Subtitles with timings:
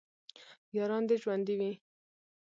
[0.75, 1.71] یاران دې ژوندي وي